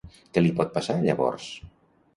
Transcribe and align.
Què 0.37 0.43
li 0.43 0.53
pot 0.61 0.73
passar 0.79 0.97
llavors? 1.05 1.49